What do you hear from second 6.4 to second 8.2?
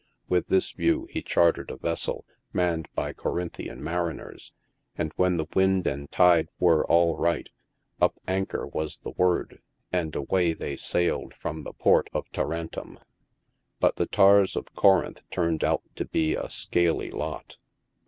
were all right, up